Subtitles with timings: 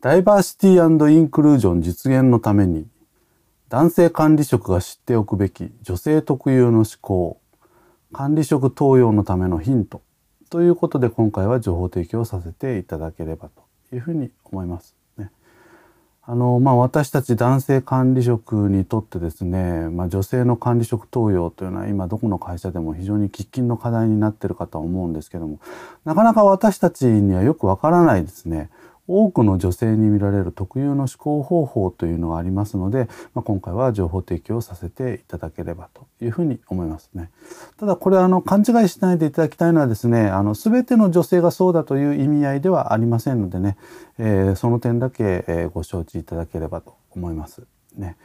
[0.00, 2.86] ダイバーシティインクルージョン実現のために
[3.68, 7.40] 男性管理職が知っておくべき女性特有の思考
[8.12, 10.02] 管理職登用のためのヒント
[10.50, 14.94] ということで今回は情報提供させていただければというふうに思います。
[15.16, 15.32] ね、
[16.22, 25.58] あのまあ、私たち男性管理職にとってですね、まあ、女性の管理職登用というのは今どこの会社でも非常に喫緊の課題になっているかと思うんですけども
[26.04, 28.70] なかなか私たちにはよくわからないですね
[29.08, 37.30] 多くの女性に見られる特有の思考方法というのがありますので、まあ、今回は情報提供させていただければというふうに思いますね。
[37.78, 43.78] ただこれあの勘違いしないでいただきたいのはですねあの全ての女性がそうだという意味合いではありませんのでね、
[44.18, 47.62] えー、その点だけ、えー、ご承知いただければと思います。
[47.96, 48.16] ね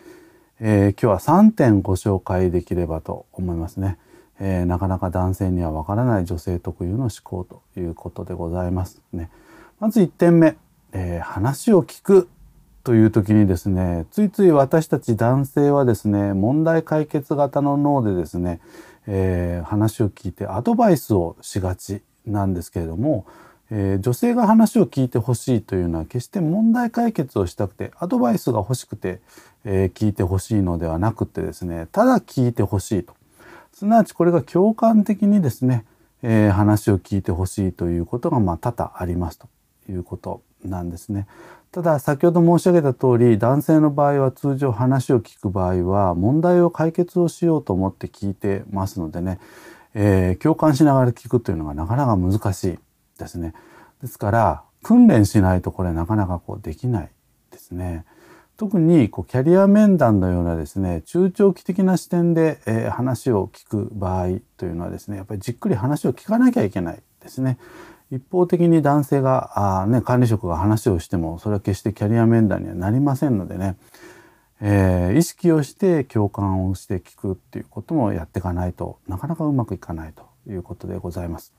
[0.59, 3.97] えー、今日は3点ご紹介できればと思いますね。
[4.39, 9.29] えー、なかなか男性にはわからない女性特有の思考ということでございますね。
[9.79, 10.55] まず1点目
[10.93, 12.29] えー、話を聞く
[12.83, 18.59] という時にですねついつい私たち男性はですね問題解決型の脳でですね、
[19.07, 23.25] えー、話を聞いてアドバイスをしがちなんですけれども、
[23.71, 29.21] えー、女性が話を聞いてほしいというのは決して問題解決をしたくてアドバイスが欲しくて、
[29.65, 33.13] え聞いてほしいのではなくてですねただ聞いてほしいと。
[33.71, 35.85] すなわちこれが共感的にですね、
[36.21, 39.47] え話を聞いてほしいということがま多々ありますと
[39.89, 40.41] いうこと。
[40.67, 41.27] なんですね。
[41.71, 49.39] ただ先ほど申し上げた通り男性の場合は通常話を聞く場合は問題を解決をしようと思って聞いてますのでね、
[49.95, 52.79] えー、共感しながら聞くというのがなかなか難しい
[53.17, 53.53] ですね。
[54.01, 57.09] ですから訓練しないとこれなかなかこうできない
[57.51, 58.05] ですね。
[58.55, 67.57] 特にこうキャリア面談のようなですね中長期的な視点で、えー、話を聞く場合というのはですねやっぱりじっくり話を聞かなきゃいけないですね。
[68.13, 73.75] 一方的に男性があ、ね、管理職が話をしてもそれは決してキャリア面談にはなりませんのでね、
[74.61, 81.53] えー、意識をして共感をして聞くっていうこともやっていかないとなかなかうまくいかないということでございます。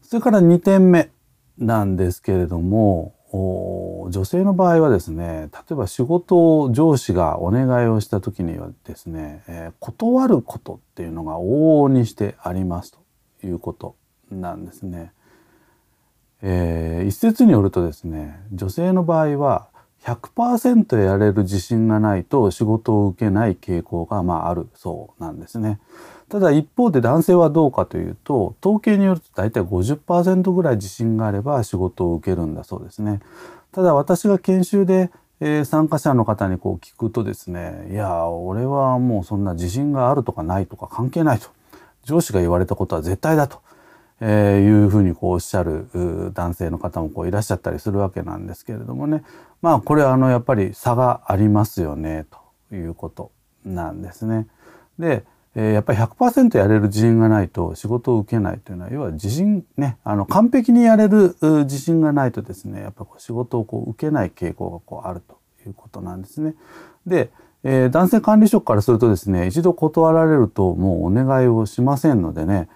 [0.00, 1.10] それから2点目
[1.58, 3.14] なんですけれども
[4.10, 13.00] 女性の場合はですね例えば仕事を上司がお願いをした時にはですね、えー、断ることっていうのが往々にしてありますと
[13.46, 13.96] いうこと
[14.30, 15.12] なんですね。
[16.42, 19.68] えー、一説によるとですね女性の場合は
[20.02, 25.80] 100%やれる自信がないと仕事を受けない傾向がまああるそうなんですね。
[26.28, 33.20] ただ一方で男性はどうかというと統計によると大体50%ぐらい自信があれば仕事を受けるんだそうですね。
[33.72, 35.10] ただ私が研修で、
[35.40, 41.48] えー、参加者の方にこう聞くとですねいや俺はもうそんな自信があるとかないとか関係ないと
[42.04, 43.60] 上司が言われたことは絶対だと
[44.20, 49.22] えー、いうふうにこうおっしゃる男性の方もこういらっしゃったりするわけなんですけれどもね
[49.60, 52.26] まあこれはあのやっぱり差がありますよね
[52.70, 53.30] ということ
[53.64, 54.46] なんですね。
[54.98, 66.54] で、えー、やっぱり100%やれる自信がないと仕事を受けないというのは要は自信ねあの完璧にやれる自信がないとですねやっぱこう仕事をこう受けない傾向がこうあるということなんですね。
[67.06, 67.30] で
[67.68, 72.68] えー、男性管理職からするとですね一度断られるともうお願いをしませんのでね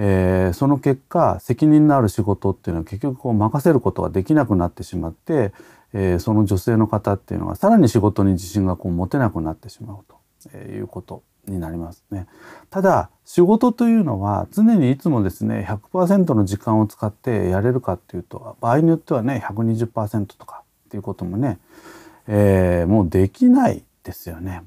[0.00, 5.52] えー、その結果責任のある仕事っていうのは結局こう任せることができなくなってしまって、
[5.92, 9.98] えー、その女性の方っていうのはさらに仕事に自信がこう持てなくなってしまう
[10.52, 12.28] ということになりますね。
[12.70, 21.58] ただ仕事というのは常にいつもですね100%の時間を使ってやれるかっていうと場合によってはね120%とかっていうこともね、
[22.28, 24.62] えー、もうできないですよね。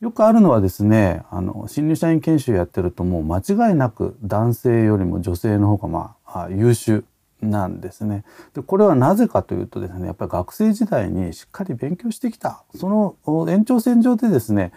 [0.00, 7.04] よくあるのはですねあの新入社員研修やってるともう間違いなく男性よりも女性の方がまあ優秀
[7.40, 8.24] なんですね。
[8.54, 12.88] でこれはなぜかというとですねやっぱり学生時代にしっかり勉強してきたそ
[13.26, 14.72] の延長線上でですね、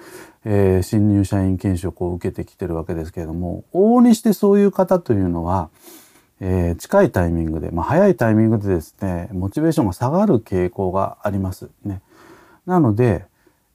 [0.45, 5.69] えー、新入社員研修を受けてきてるわけですけれども往々にしてそういう方というのは、
[6.39, 12.01] えー、近いタイミングで、まあ、早いタイミングでですねモチベーションが下がる傾向がありますね。
[12.67, 13.25] なので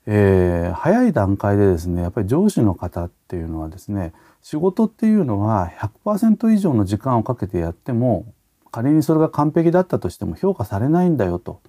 [0.06, 5.70] えー、早い段階でですねやっぱり上司の方っていうのはですね仕事っていうのは
[6.05, 8.32] 100%以上の時間をかけてやっても
[8.70, 11.61] 仮にそれが完璧だったとしても評価されないんだよと、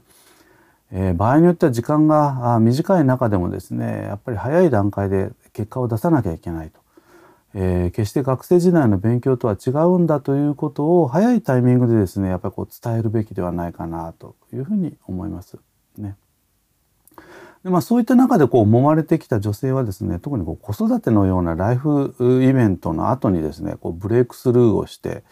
[0.91, 6.79] えー、場合によっては時間が短い中でもですねやっぱり早い段階で結果を出さなきゃいけないと、
[7.55, 15.57] えー、決して学生時代の勉強とは違うんだということを早いタイミングでですねやっぱりこう伝えるべきではないかなというふうに思います
[15.97, 16.15] ね。
[17.67, 25.25] でまあ、そういった中でこう揉まれてきた女性はですね特にこう子育てのようなライフイベントの後にですねこうブレイクスルーをして、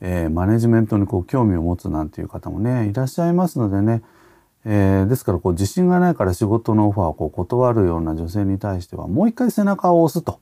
[0.00, 4.02] えー、マネジメントにこう興味を持つなんていう方もねいらっしゃいますのでね、
[4.64, 10.40] えー、ですからこう自信がないから仕事のオファーをこう断るような女性に対してはもう一回背中を押すと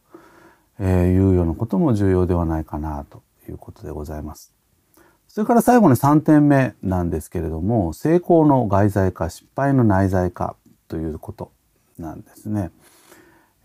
[0.81, 4.55] いうようなことも重要ではないかなということでございます。
[5.27, 10.56] それから最後に3点目なんですけれども成功の外在化失敗の内在化
[10.93, 11.53] ということ
[11.99, 12.71] なんですね。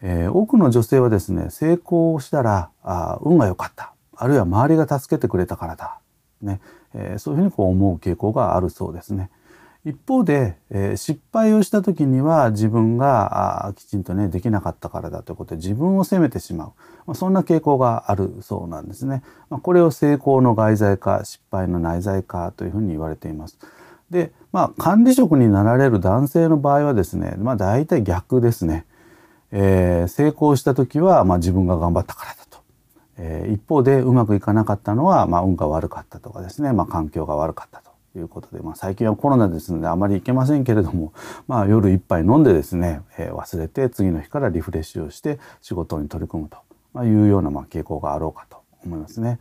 [0.02, 6.00] えー、多くの女性はですね成功したらあ運が良かったあるいは周りが助けてくれたからだ、
[6.42, 6.62] ね
[6.94, 9.30] えー、そういうふうにこう思う傾向があるそうですね。
[9.84, 16.74] 一方で、えー、失敗をした時には自分があきちんとねできなかったからだということで自分を責めてしまう、
[17.06, 19.22] まあ、そんな傾向があるそうなんですね。
[19.50, 23.58] まあ、これを成功の外在化失敗の内在化というふうに言われています。
[24.10, 28.86] でまあ管理職になられる男性の場合はですねまあ大体逆ですね。
[29.52, 32.58] えー、成功した時は、まあ、自分が頑張ったからだと、
[33.18, 37.88] えー、一方でうまくいかなかったのは、まあ、運が悪かったとかですね、まあ、環境が悪かったと。
[38.18, 41.14] いうことで、まあ、最近はコロナですのであまり行けませんけれども、
[41.48, 46.58] まあ、夜一杯飲んでですね、えー、忘れて次の日からリフレッシュをして仕事に取り組むと。
[47.04, 48.58] いうようなまあ傾向があろうかと。
[48.86, 49.40] 思いますね。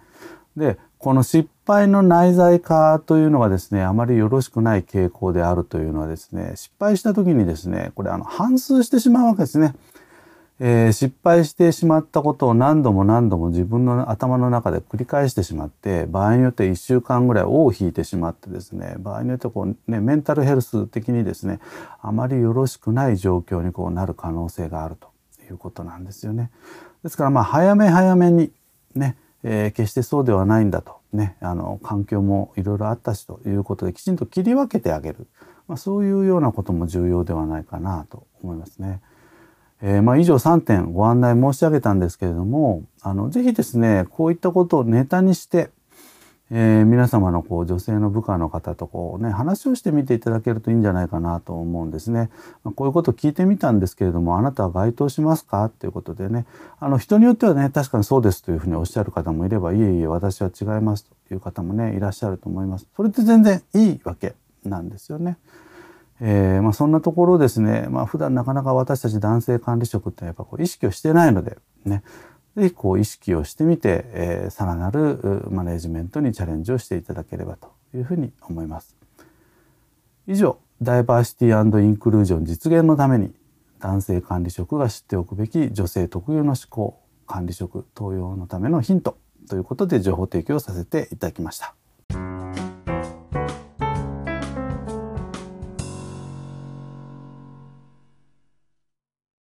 [0.56, 9.74] でこの失敗の内在化というのがですねあまりよろしくない傾向であるというのはですね失敗した時にですねこれあの反芻してしまうわけですね。
[10.58, 21.60] えー、失敗してしまったことを何度も何度も自分の頭の中で繰り返してしまって場合によって1週間ぐらい尾を引いてしまってですね場合によってこう、ね、メンタルヘルス的にですね
[22.00, 25.10] あまりよろしくない状況にこうなる可能性があると
[25.44, 26.50] いうことなんですよね。
[27.02, 28.50] ですからまあ早め早めに
[28.94, 29.16] ね、
[29.48, 35.28] えー、決してそうではないんだとねあの環境もいろいろあったしということできちんと切り分けてあげる、
[35.68, 39.00] まあ、そういうようなことも重要ではないかなと思いますね。
[39.82, 45.70] えー、まあ以上3点ご案内申し上げたんですけれどもあのぜひですねこういったことをネタにして、
[46.48, 52.30] えー、皆様のこう女性の部下の方とこうね話をしてみていただけるといいんじゃないかなと思うんですね。
[52.62, 55.68] まあ、こういうことを聞いてみたんですけれどもあなたは該当しますか？
[55.70, 56.46] ということでね
[56.78, 62.86] あの人によってはね確かにそうですというふうにおっしゃる方もいればいえいえ私は違いますという方もねいらっしゃると思います。
[62.96, 65.38] それって全然いいわけなんですよね。
[66.20, 72.02] えーまあ、そんなところですね、まあ普段なかなか私たち男性管理職ってやっぱこう意識をしてないのでね
[72.56, 78.96] ぜひこう意識をしてみて、えー、さらなるマネジメントにチャレンジをしていただければというふうに思います。
[80.26, 83.32] 以上ダイバーシティインクルージョン実現のために
[83.78, 89.18] 男性管理職が知っておくべき女性特有の思考管理職登用のためのヒント
[89.48, 91.74] ということで情報提供させていただきました。